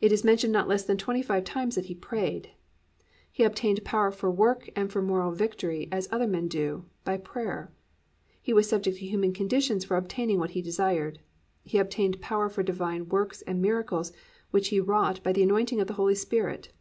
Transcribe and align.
It 0.00 0.10
is 0.10 0.24
mentioned 0.24 0.52
not 0.52 0.66
less 0.66 0.82
than 0.82 0.96
twenty 0.96 1.22
five 1.22 1.44
times 1.44 1.76
that 1.76 1.84
He 1.84 1.94
prayed. 1.94 2.50
He 3.30 3.44
obtained 3.44 3.84
power 3.84 4.10
for 4.10 4.28
work 4.28 4.68
and 4.74 4.90
for 4.90 5.00
moral 5.00 5.30
victory 5.30 5.88
as 5.92 6.08
other 6.10 6.26
men 6.26 6.48
do, 6.48 6.86
by 7.04 7.18
prayer. 7.18 7.70
He 8.42 8.52
was 8.52 8.68
subject 8.68 8.96
to 8.98 9.06
human 9.06 9.32
conditions 9.32 9.84
for 9.84 9.96
obtaining 9.96 10.40
what 10.40 10.50
He 10.58 10.60
desired. 10.60 11.20
He 11.62 11.78
obtained 11.78 12.20
power 12.20 12.48
for 12.48 12.64
the 12.64 12.72
divine 12.72 13.08
works 13.08 13.42
and 13.42 13.62
miracles 13.62 14.10
which 14.50 14.70
he 14.70 14.80
wrought 14.80 15.22
by 15.22 15.32
the 15.32 15.44
anointing 15.44 15.80
of 15.80 15.86
the 15.86 15.94
Holy 15.94 16.16
Spirit. 16.16 16.72